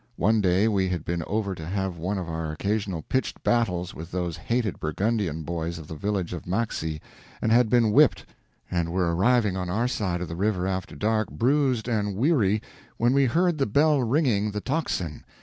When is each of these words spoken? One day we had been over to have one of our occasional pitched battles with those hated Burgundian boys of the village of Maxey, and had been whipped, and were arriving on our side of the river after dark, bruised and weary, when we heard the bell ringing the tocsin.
One 0.15 0.41
day 0.41 0.67
we 0.67 0.89
had 0.89 1.05
been 1.05 1.23
over 1.27 1.53
to 1.53 1.63
have 1.63 1.95
one 1.99 2.17
of 2.17 2.27
our 2.27 2.51
occasional 2.51 3.03
pitched 3.03 3.43
battles 3.43 3.93
with 3.93 4.09
those 4.09 4.35
hated 4.35 4.79
Burgundian 4.79 5.43
boys 5.43 5.77
of 5.77 5.85
the 5.87 5.93
village 5.93 6.33
of 6.33 6.47
Maxey, 6.47 6.99
and 7.39 7.51
had 7.51 7.69
been 7.69 7.91
whipped, 7.91 8.25
and 8.71 8.91
were 8.91 9.15
arriving 9.15 9.55
on 9.55 9.69
our 9.69 9.87
side 9.87 10.19
of 10.19 10.27
the 10.27 10.35
river 10.35 10.65
after 10.65 10.95
dark, 10.95 11.29
bruised 11.29 11.87
and 11.87 12.15
weary, 12.15 12.63
when 12.97 13.13
we 13.13 13.25
heard 13.25 13.59
the 13.59 13.67
bell 13.67 14.01
ringing 14.01 14.49
the 14.49 14.59
tocsin. 14.61 15.23